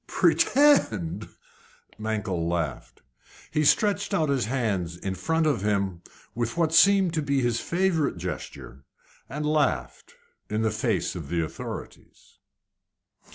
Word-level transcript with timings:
"Pretend!" 0.07 1.29
Mankell 1.99 2.49
laughed. 2.49 3.03
He 3.51 3.63
stretched 3.63 4.15
out 4.15 4.29
his 4.29 4.45
hands 4.45 4.97
in 4.97 5.13
front 5.13 5.45
of 5.45 5.61
him 5.61 6.01
with 6.33 6.57
what 6.57 6.73
seemed 6.73 7.13
to 7.13 7.21
be 7.21 7.41
his 7.41 7.59
favourite 7.59 8.17
gesture, 8.17 8.83
and 9.29 9.45
laughed 9.45 10.15
in 10.49 10.63
the 10.63 10.71
face 10.71 11.15
of 11.15 11.29
the 11.29 11.43
authorities. 11.45 12.39